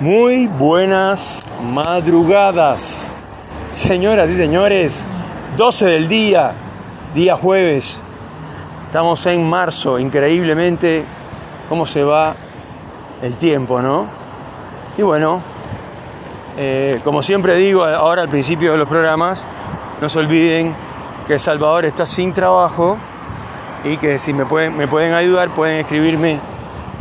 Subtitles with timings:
[0.00, 3.14] Muy buenas madrugadas,
[3.70, 5.06] señoras y señores.
[5.58, 6.54] 12 del día,
[7.14, 8.00] día jueves.
[8.86, 11.04] Estamos en marzo, increíblemente
[11.68, 12.34] cómo se va
[13.20, 14.06] el tiempo, ¿no?
[14.96, 15.42] Y bueno,
[16.56, 19.46] eh, como siempre digo ahora al principio de los programas,
[20.00, 20.74] no se olviden
[21.26, 22.96] que Salvador está sin trabajo
[23.84, 26.40] y que si me pueden, me pueden ayudar pueden escribirme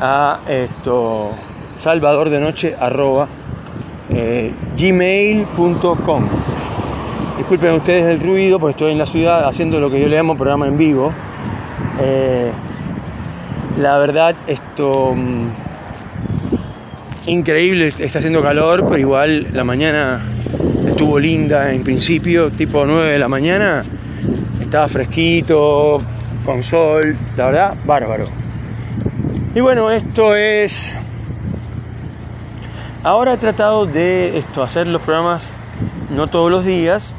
[0.02, 1.31] a esto
[4.09, 6.23] eh, gmail.com
[7.38, 10.35] disculpen ustedes el ruido porque estoy en la ciudad haciendo lo que yo le llamo
[10.35, 11.13] programa en vivo
[12.02, 12.52] eh,
[13.80, 15.48] la verdad esto mm,
[17.27, 20.21] increíble está haciendo calor pero igual la mañana
[20.88, 23.84] estuvo linda en principio tipo 9 de la mañana
[24.59, 26.02] estaba fresquito
[26.46, 28.26] con sol, la verdad, bárbaro.
[29.55, 30.98] Y bueno, esto es...
[33.02, 35.51] Ahora he tratado de esto, hacer los programas
[36.13, 37.15] no todos los días,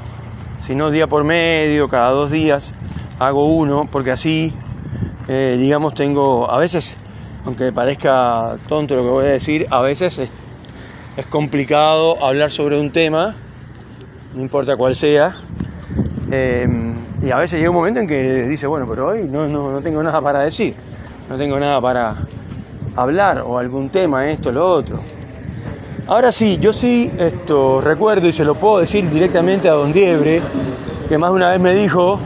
[0.58, 2.74] sino día por medio, cada dos días
[3.18, 4.52] hago uno, porque así,
[5.26, 6.98] eh, digamos, tengo, a veces,
[7.46, 10.30] aunque parezca tonto lo que voy a decir, a veces es,
[11.30, 13.34] complicado hablar sobre un tema,
[14.34, 15.34] no importa cuál sea,
[16.30, 16.68] eh,
[17.22, 19.80] y a veces llega un momento en que dice, bueno, pero hoy no, no, no
[19.80, 20.74] tengo nada para decir,
[21.30, 22.16] no tengo nada para
[22.96, 25.00] hablar o algún tema, esto, lo otro.
[26.10, 30.42] Ahora sí, yo sí esto recuerdo y se lo puedo decir directamente a Don Diebre,
[31.08, 32.18] que más de una vez me dijo,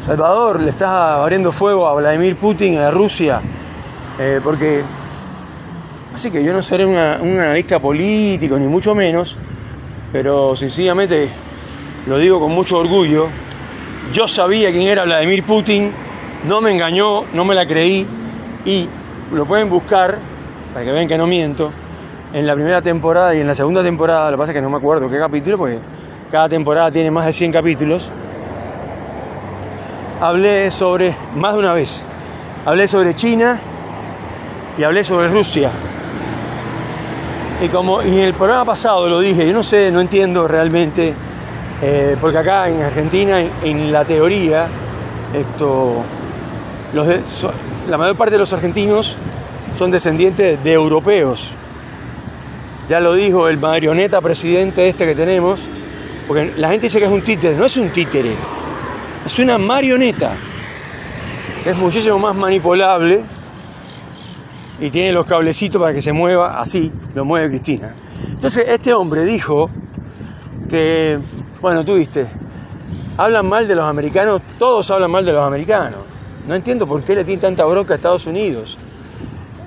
[0.00, 3.40] Salvador, le estás abriendo fuego a Vladimir Putin, a Rusia,
[4.18, 4.82] eh, porque...
[6.12, 9.36] Así que yo no seré un analista político, ni mucho menos,
[10.10, 11.28] pero sencillamente
[12.08, 13.28] lo digo con mucho orgullo,
[14.12, 15.92] yo sabía quién era Vladimir Putin,
[16.48, 18.04] no me engañó, no me la creí
[18.64, 18.88] y
[19.32, 20.18] lo pueden buscar,
[20.74, 21.70] para que vean que no miento,
[22.32, 24.70] en la primera temporada y en la segunda temporada, lo que pasa es que no
[24.70, 25.78] me acuerdo qué capítulo, porque
[26.30, 28.08] cada temporada tiene más de 100 capítulos,
[30.20, 32.04] hablé sobre, más de una vez,
[32.64, 33.58] hablé sobre China
[34.78, 35.70] y hablé sobre Rusia.
[37.62, 41.14] Y como y en el programa pasado lo dije, yo no sé, no entiendo realmente
[41.82, 44.66] eh, porque acá en Argentina, en, la teoría,
[45.32, 46.02] esto,
[47.88, 49.16] la mayor parte de los argentinos
[49.76, 51.52] son descendientes de europeos.
[52.90, 55.60] Ya lo dijo el marioneta presidente este que tenemos,
[56.26, 58.32] porque la gente dice que es un títere, no es un títere,
[59.24, 60.32] es una marioneta,
[61.64, 63.22] es muchísimo más manipulable
[64.80, 67.94] y tiene los cablecitos para que se mueva así, lo mueve Cristina.
[68.28, 69.70] Entonces este hombre dijo
[70.68, 71.16] que
[71.60, 72.26] bueno, tú viste,
[73.16, 76.00] hablan mal de los americanos, todos hablan mal de los americanos.
[76.48, 78.76] No entiendo por qué le tiene tanta bronca a Estados Unidos.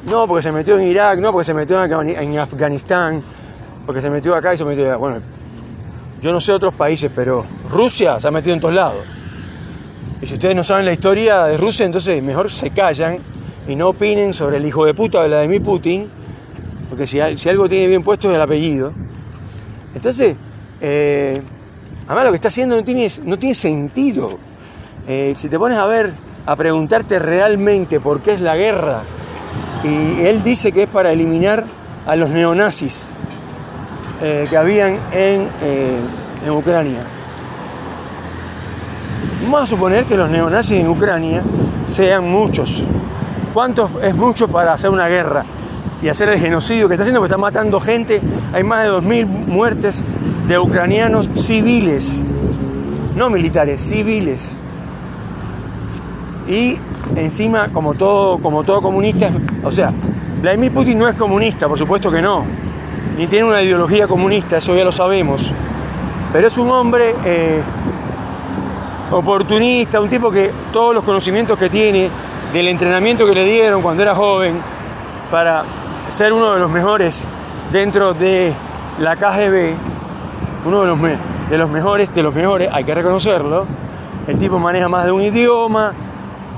[0.06, 3.22] No, porque se metió en Irak, no, porque se metió en Afganistán,
[3.86, 4.98] porque se metió acá y se metió allá.
[4.98, 5.18] Bueno,
[6.22, 9.06] yo no sé otros países, pero Rusia se ha metido en todos lados.
[10.22, 13.20] Y si ustedes no saben la historia de Rusia, entonces mejor se callan
[13.68, 16.10] y no opinen sobre el hijo de puta de Vladimir Putin,
[16.90, 18.94] porque si, algo tiene bien puesto es el apellido.
[19.96, 20.36] Entonces,
[20.82, 21.42] eh,
[22.08, 24.38] Además, lo que está haciendo no tiene, no tiene sentido.
[25.08, 26.14] Eh, si te pones a ver,
[26.46, 29.04] a preguntarte realmente por qué es la guerra,
[29.84, 31.66] y él dice que es para eliminar
[32.06, 33.06] a los neonazis
[34.22, 36.00] eh, que habían en, eh,
[36.46, 37.00] en Ucrania.
[39.44, 41.42] Vamos a suponer que los neonazis en Ucrania
[41.86, 42.84] sean muchos.
[43.54, 45.46] ¿Cuántos es mucho para hacer una guerra
[46.02, 47.20] y hacer el genocidio que está haciendo?
[47.20, 48.22] Porque está matando gente.
[48.54, 50.04] Hay más de 2.000 muertes
[50.48, 52.24] de ucranianos civiles,
[53.16, 54.58] no militares, civiles.
[56.48, 56.78] Y
[57.16, 59.30] encima, como todo, como todo comunista,
[59.64, 59.92] o sea,
[60.42, 62.44] Vladimir Putin no es comunista, por supuesto que no,
[63.18, 65.52] ni tiene una ideología comunista, eso ya lo sabemos,
[66.34, 67.62] pero es un hombre eh,
[69.12, 72.10] oportunista, un tipo que todos los conocimientos que tiene,
[72.52, 74.60] del entrenamiento que le dieron cuando era joven,
[75.32, 75.64] para
[76.10, 77.26] ser uno de los mejores
[77.72, 78.54] dentro de
[79.00, 79.74] la KGB,
[80.66, 81.00] uno de los,
[81.50, 83.66] de los mejores, de los mejores, hay que reconocerlo.
[84.28, 85.94] El tipo maneja más de un idioma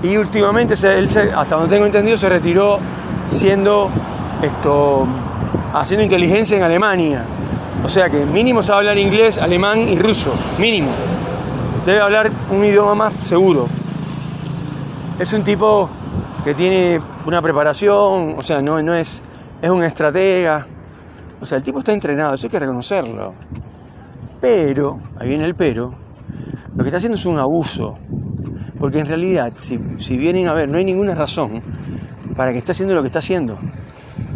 [0.03, 2.79] y últimamente, él hasta donde tengo entendido, se retiró
[3.29, 3.89] siendo
[4.41, 5.07] esto,
[5.73, 7.23] haciendo inteligencia en Alemania.
[7.83, 10.89] O sea que mínimo sabe hablar inglés, alemán y ruso, mínimo.
[11.85, 13.67] Debe hablar un idioma más seguro.
[15.19, 15.89] Es un tipo
[16.43, 19.21] que tiene una preparación, o sea, no, no es,
[19.61, 20.65] es un estratega.
[21.41, 23.33] O sea, el tipo está entrenado, eso hay que reconocerlo.
[24.41, 25.93] Pero, ahí viene el pero,
[26.75, 27.97] lo que está haciendo es un abuso.
[28.79, 29.77] Porque en realidad, si,
[30.17, 31.61] vienen a ver, no hay ninguna razón
[32.35, 33.57] para que esté haciendo lo que está haciendo.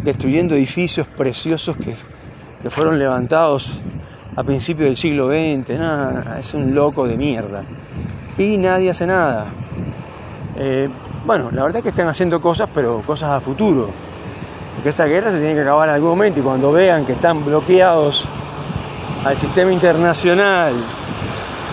[0.02, 1.94] destruyendo edificios preciosos que,
[2.70, 3.80] fueron levantados
[4.36, 5.70] a principios del siglo XX.
[6.38, 7.62] Es un loco de mierda.
[8.38, 9.46] Y nadie hace nada.
[10.56, 10.88] Eh,
[11.24, 13.90] bueno, la verdad es que están haciendo cosas, pero cosas a futuro.
[14.74, 17.44] Porque esta guerra se tiene que acabar en algún momento y cuando vean que están
[17.44, 18.26] bloqueados
[19.24, 20.72] al sistema internacional,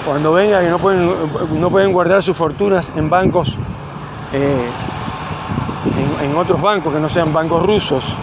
[0.08, 1.12] cuando vengan que no pueden,
[1.60, 3.58] no pueden guardar sus fortunas en bancos,
[4.32, 4.70] eh,
[6.24, 8.16] en, otros bancos que no sean bancos rusos,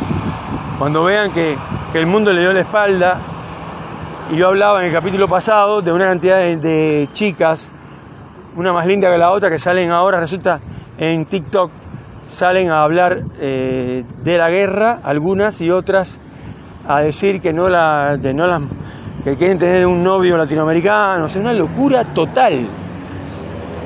[0.78, 1.56] cuando vean que,
[1.92, 3.18] el mundo le dio la espalda,
[4.32, 7.70] y yo hablaba en el capítulo pasado de una cantidad de chicas,
[8.56, 10.60] una más linda que la otra, que salen ahora, resulta
[10.96, 11.70] en TikTok
[12.28, 16.18] salen a hablar eh, de la guerra, algunas y otras
[16.88, 18.46] a decir que no la, que no
[19.24, 22.68] que quieren tener un novio latinoamericano, o sea, una locura total.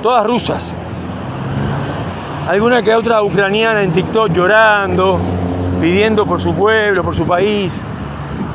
[0.02, 0.74] Todas rusas.
[2.48, 5.20] Alguna que otra ucraniana en TikTok llorando,
[5.80, 7.80] pidiendo por su pueblo, por su país.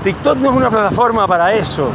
[0.04, 1.90] TikTok no es una plataforma para eso.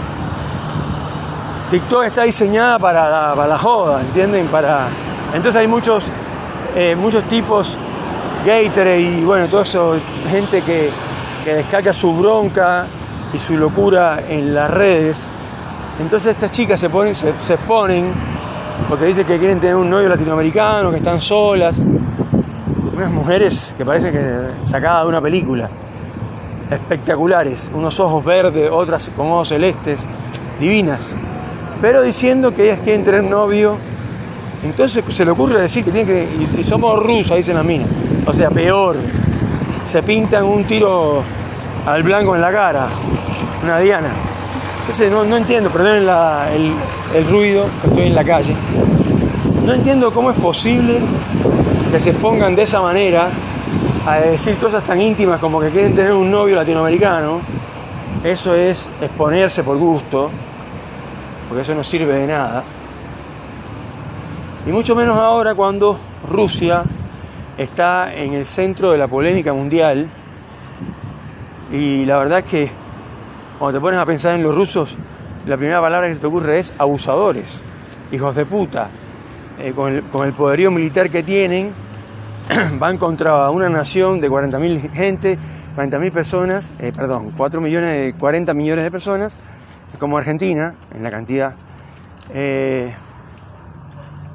[1.70, 4.46] TikTok está diseñada para la, para la joda, ¿entienden?
[4.46, 4.86] Para...
[5.34, 6.06] Entonces hay muchos
[6.76, 7.74] eh, muchos tipos,
[8.46, 9.96] Gatorade y bueno, todo eso,
[10.30, 10.88] gente que,
[11.44, 12.86] que descarga su bronca
[13.32, 15.28] y su locura en las redes.
[16.00, 18.06] Entonces estas chicas se, ponen, se, exponen
[18.88, 21.78] porque dicen que quieren tener un novio latinoamericano, que están solas.
[21.78, 25.68] Unas mujeres que parecen sacadas de una película.
[26.70, 30.06] Espectaculares, unos ojos verdes, otras con ojos celestes,
[30.60, 31.14] divinas.
[31.80, 33.76] Pero diciendo que ellas quieren tener novio
[34.62, 36.28] entonces se le ocurre decir que tiene que.
[36.58, 37.88] Y, somos rusas, dicen las minas.
[38.26, 38.96] O sea, peor.
[39.84, 41.22] Se pintan un tiro
[41.92, 42.88] al blanco en la cara.
[43.62, 44.10] Una diana.
[44.80, 46.08] Entonces no, entiendo, perdón
[46.54, 46.72] el,
[47.14, 48.54] el ruido, estoy en la calle.
[49.64, 50.98] No entiendo cómo es posible
[51.90, 53.28] que se pongan de esa manera
[54.06, 57.40] a decir cosas tan íntimas como que quieren tener un novio latinoamericano.
[58.24, 60.30] Eso es exponerse por gusto,
[61.48, 62.64] porque eso no sirve de nada.
[64.66, 65.98] Y mucho menos ahora cuando
[66.30, 66.82] Rusia
[67.56, 70.08] está en el centro de la polémica mundial.
[71.70, 72.70] Y la verdad es que
[73.58, 74.96] cuando te pones a pensar en los rusos,
[75.46, 77.62] la primera palabra que se te ocurre es abusadores,
[78.12, 78.88] hijos de puta.
[79.60, 81.72] Eh, con, el, poderío militar que tienen,
[82.78, 85.38] van contra una nación de 40.000 gente,
[85.76, 89.36] 40.000 personas, eh, perdón, 4 millones, 40 millones de personas,
[89.98, 91.54] como Argentina, en la cantidad.
[92.32, 92.94] Eh,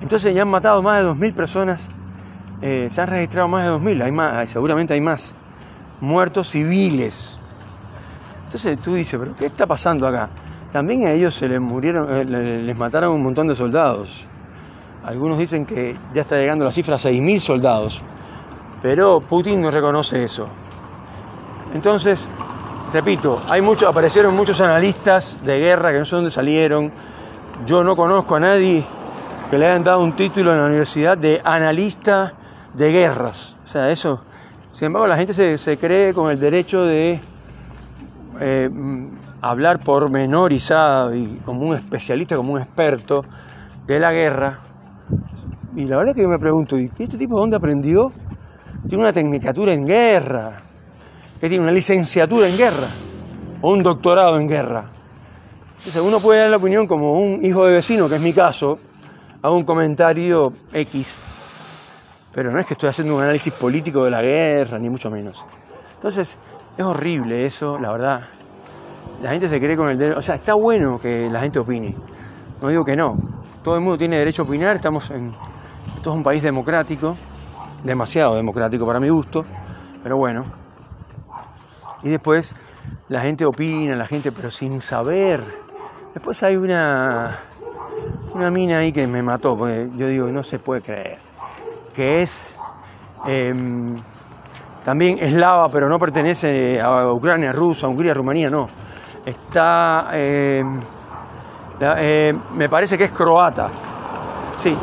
[0.01, 1.89] entonces ya han matado más de 2.000 personas,
[2.61, 5.35] se han registrado más de 2.000, hay más, seguramente hay más
[6.01, 7.37] muertos civiles.
[8.45, 10.29] Entonces tú dices, pero ¿qué está pasando acá?
[10.71, 14.25] También a ellos se les murieron, eh, les mataron un montón de soldados.
[15.05, 18.01] Algunos dicen que ya está llegando la cifra a 6.000 soldados,
[18.81, 20.47] pero Putin no reconoce eso.
[21.73, 22.29] Entonces,
[22.93, 26.91] repito, hay aparecieron muchos analistas de guerra que no sé dónde salieron.
[27.65, 28.85] Yo no conozco a nadie
[29.49, 32.33] que le hayan dado un título en la universidad de analista
[32.73, 33.55] de guerras.
[33.63, 34.21] O sea, eso.
[34.73, 37.19] Sin embargo, la gente se, cree con el derecho de
[38.39, 38.69] eh,
[39.39, 43.23] hablar pormenorizado y como un especialista, como un experto
[43.85, 44.59] de la guerra.
[45.75, 48.11] Y la verdad es que yo me pregunto, ¿y este tipo de dónde aprendió?
[48.89, 50.63] Tiene una tecnicatura en guerra,
[51.39, 52.87] que tiene una licenciatura en guerra
[53.61, 54.85] o un doctorado en guerra.
[55.77, 58.79] Entonces uno puede dar la opinión como un hijo de vecino, que es mi caso,
[59.43, 61.22] hago un comentario X,
[62.33, 65.45] pero no es que estoy haciendo un análisis político de la guerra, ni mucho menos.
[65.95, 66.37] Entonces,
[66.77, 68.23] es horrible eso, la verdad.
[69.21, 70.19] La gente se cree con el derecho.
[70.19, 71.95] O sea, está bueno que la gente opine.
[72.61, 73.17] No digo que no.
[73.63, 74.75] Todo el mundo tiene derecho a opinar.
[74.75, 75.31] Estamos en.
[75.95, 77.15] Esto es un país democrático.
[77.83, 79.45] Demasiado democrático para mi gusto.
[80.01, 80.43] Pero bueno.
[82.01, 82.53] Y después
[83.07, 85.43] la gente opina, la gente, pero sin saber.
[86.13, 87.39] Después hay una
[88.33, 91.17] una mina ahí que me mató, porque yo digo, no se puede creer,
[91.93, 92.55] que es
[93.25, 93.95] em,
[94.83, 98.67] también eslava, pero no pertenece a Ucrania, Rusia, Hungría, Rumanía, no.
[99.25, 100.79] Está, em,
[101.79, 103.69] em, me parece que es croata,
[104.57, 104.75] sí,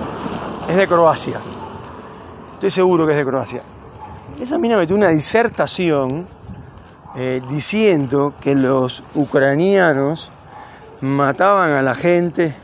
[0.68, 1.38] es de Croacia,
[2.54, 3.62] estoy seguro que es de Croacia.
[4.40, 6.26] Esa mina metió una disertación
[7.14, 10.30] eh, diciendo que los ucranianos
[11.02, 12.54] mataban a la gente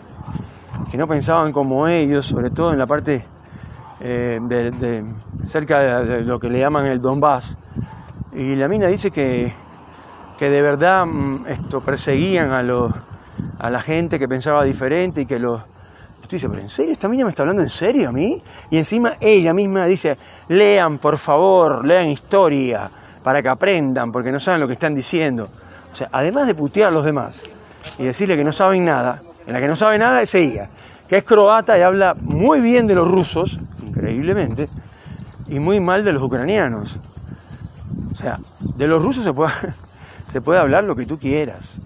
[0.91, 3.25] que no pensaban como ellos, sobre todo en la parte
[4.01, 5.05] eh, de,
[5.47, 7.57] cerca de, lo que le llaman el Donbass.
[8.33, 9.53] Y la mina dice que,
[10.39, 12.61] que de verdad mm, esto, perseguían a,
[13.59, 15.61] a la gente que pensaba diferente y que los...
[16.23, 16.93] Estoy dice, pero ¿en serio?
[16.93, 18.43] ¿Esta mina me está hablando en serio a mí?
[18.71, 20.17] Y encima ella misma dice,
[20.49, 22.91] lean por favor, lean historia,
[23.23, 25.49] para que aprendan, porque no saben lo que están diciendo.
[25.93, 27.43] O sea, además de putear a los demás
[27.99, 30.69] y decirle que no saben nada, en la que no sabe nada es ella,
[31.09, 33.59] que es croata y habla muy bien de los rusos,
[33.97, 34.69] increíblemente,
[35.49, 36.97] y muy mal de los ucranianos.
[38.13, 38.39] O sea,
[38.77, 39.53] de los rusos se puede,
[40.33, 41.81] se puede hablar lo que tú quieras,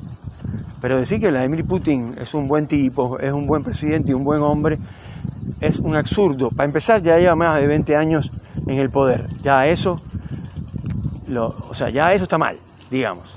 [0.81, 4.25] pero decir que Vladimir Putin es un buen tipo, es un buen presidente y un
[4.25, 4.79] buen hombre,
[5.61, 6.51] es un absurdo.
[6.51, 8.31] Para empezar, ya lleva más de 20 años
[8.67, 9.27] en el poder.
[9.43, 10.01] Ya eso,
[11.37, 12.57] o sea, ya eso está mal,
[12.91, 13.35] digamos.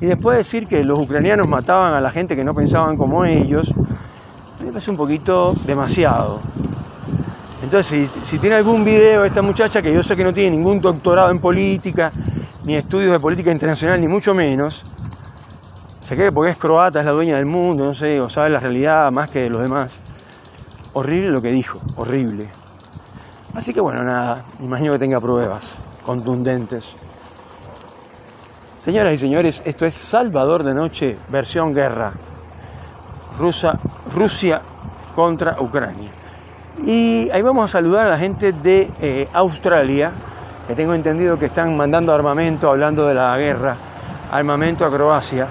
[0.00, 3.72] Y después decir que los ucranianos mataban a la gente que no pensaban como ellos,
[4.62, 6.40] me parece un poquito demasiado.
[7.66, 11.32] Entonces, si, tiene algún video esta muchacha, que yo sé que no tiene ningún doctorado
[11.32, 12.12] en política,
[12.62, 14.84] ni estudios de política internacional, ni mucho menos,
[16.00, 18.60] se cree porque es croata, es la dueña del mundo, no sé, o sabe la
[18.60, 19.98] realidad más que los demás.
[20.92, 22.48] Horrible lo que dijo, horrible.
[23.52, 26.94] Así que bueno, nada, imagino que tenga pruebas contundentes.
[28.80, 32.12] Señoras y señores, esto es Salvador de Noche, versión guerra.
[33.40, 33.76] Rusa,
[34.14, 34.62] Rusia
[35.16, 36.25] contra Ucrania.
[36.84, 40.12] Y ahí vamos a saludar a la gente de eh, Australia,
[40.68, 43.76] que tengo entendido que están mandando armamento, hablando de la guerra,
[44.30, 45.46] armamento a Croacia.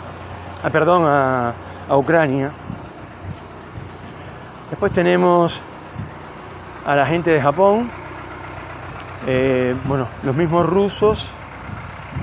[0.63, 1.53] Ah, perdón, a,
[1.89, 2.51] Ucrania.
[4.69, 5.59] Después tenemos
[6.85, 7.89] a la gente de Japón,
[9.27, 11.29] eh, bueno, los mismos rusos,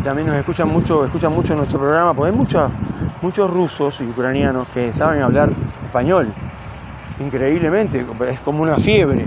[0.02, 2.70] también nos escuchan mucho, escuchan mucho nuestro programa, porque hay muchos,
[3.20, 5.50] muchos rusos y ucranianos que saben hablar
[5.84, 6.28] español,
[7.22, 9.24] increíblemente, es como una fiebre.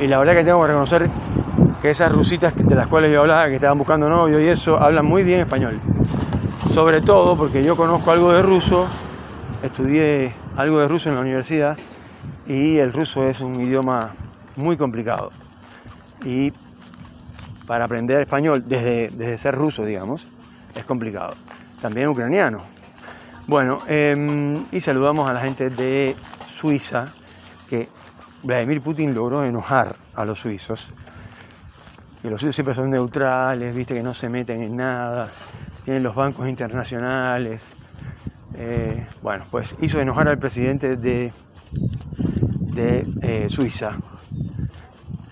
[0.00, 1.10] Y la verdad que tengo que reconocer
[1.82, 5.06] que esas rusitas de las cuales yo hablaba, que estaban buscando novio y eso, hablan
[5.06, 5.80] muy bien español
[6.72, 8.86] sobre todo porque yo conozco algo de ruso,
[9.62, 11.76] estudié algo de ruso en la universidad
[12.46, 14.12] y el ruso es un idioma
[14.56, 15.32] muy complicado.
[16.24, 16.52] Y
[17.66, 20.26] para aprender español desde, desde ser ruso, digamos,
[20.74, 21.32] es complicado.
[21.80, 22.60] También ucraniano.
[23.46, 26.14] Bueno, em, y saludamos a la gente de
[26.60, 27.08] Suiza,
[27.70, 27.88] que
[28.42, 30.88] Vladimir Putin logró enojar a los suizos.
[32.20, 35.26] Que los suizos siempre son neutrales, viste que no se meten en nada,
[35.84, 37.72] tienen los bancos internacionales.
[38.56, 41.32] Eh, bueno, pues hizo enojar al presidente de,
[43.22, 43.92] eh, Suiza,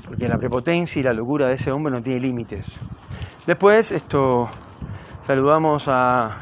[0.07, 2.65] porque la prepotencia y la locura de ese hombre no tiene límites.
[3.47, 4.49] Después, esto,
[5.27, 6.39] saludamos a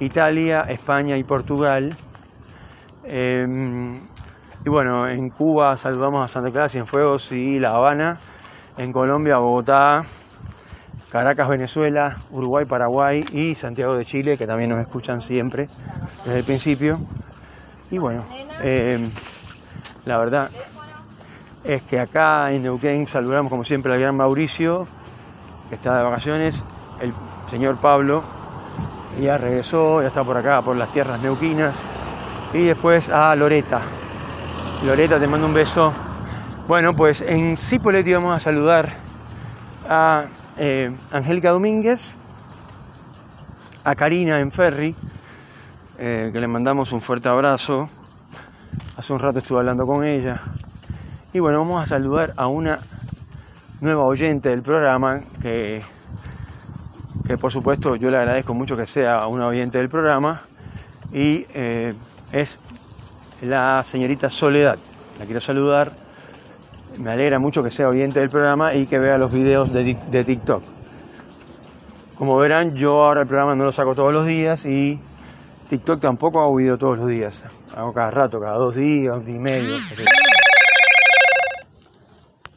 [0.00, 1.96] Italia, España y Portugal.
[3.10, 4.00] Em,
[4.64, 8.18] y bueno, en Cuba saludamos a Santa Clara, Cienfuegos y La Habana.
[8.76, 10.04] En Colombia, Bogotá,
[11.10, 15.68] Caracas, Venezuela, Uruguay, Paraguay y Santiago de Chile, que también nos escuchan siempre
[16.24, 16.98] desde el principio.
[17.90, 18.24] Y bueno,
[18.62, 18.98] eh,
[20.04, 20.50] la verdad
[21.64, 24.86] es que acá en Neuquén saludamos como siempre al gran Mauricio,
[25.70, 26.62] que está de vacaciones,
[27.00, 27.12] el
[27.50, 28.22] señor Pablo,
[29.20, 31.82] ya regresó, ya está por acá, por las tierras neuquinas,
[32.52, 33.80] y después a Loreta.
[34.84, 35.92] Loreta, te mando un beso.
[36.66, 38.90] Bueno, pues en Cipolletti vamos a saludar
[39.88, 40.24] a
[40.56, 42.14] eh, Angélica Domínguez,
[43.84, 44.94] a Karina en Ferry,
[45.98, 47.88] eh, que le mandamos un fuerte abrazo.
[48.96, 50.40] Hace un rato estuve hablando con ella.
[51.32, 52.78] Y bueno, vamos a saludar a una
[53.80, 55.82] nueva oyente del programa que,
[57.26, 60.40] que por supuesto yo le agradezco mucho que sea una oyente del programa
[61.12, 61.94] y eh,
[62.32, 62.58] es
[63.42, 64.78] la señorita Soledad.
[65.18, 65.92] La quiero saludar
[66.98, 70.24] me alegra mucho que sea oyente del programa y que vea los videos de, de
[70.24, 70.62] TikTok.
[72.16, 74.98] Como verán, yo ahora el programa no lo saco todos los días y
[75.68, 77.44] TikTok tampoco hago video todos los días.
[77.76, 79.74] Hago cada rato, cada dos días, un día y medio.